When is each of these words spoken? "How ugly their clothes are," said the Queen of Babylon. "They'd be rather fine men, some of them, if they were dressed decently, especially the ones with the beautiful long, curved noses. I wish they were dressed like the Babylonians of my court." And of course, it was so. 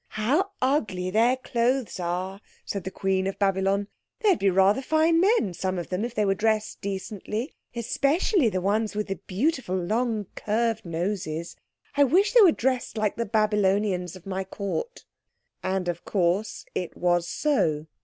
"How 0.17 0.49
ugly 0.63 1.11
their 1.11 1.37
clothes 1.37 1.99
are," 1.99 2.41
said 2.65 2.85
the 2.85 2.89
Queen 2.89 3.27
of 3.27 3.37
Babylon. 3.37 3.87
"They'd 4.21 4.39
be 4.39 4.49
rather 4.49 4.81
fine 4.81 5.19
men, 5.19 5.53
some 5.53 5.77
of 5.77 5.89
them, 5.89 6.03
if 6.03 6.15
they 6.15 6.25
were 6.25 6.33
dressed 6.33 6.81
decently, 6.81 7.53
especially 7.75 8.49
the 8.49 8.61
ones 8.61 8.95
with 8.95 9.09
the 9.09 9.17
beautiful 9.27 9.75
long, 9.75 10.25
curved 10.33 10.85
noses. 10.85 11.55
I 11.95 12.05
wish 12.05 12.33
they 12.33 12.41
were 12.41 12.51
dressed 12.51 12.97
like 12.97 13.15
the 13.15 13.27
Babylonians 13.27 14.15
of 14.15 14.25
my 14.25 14.43
court." 14.43 15.05
And 15.61 15.87
of 15.87 16.03
course, 16.03 16.65
it 16.73 16.97
was 16.97 17.27
so. 17.27 17.85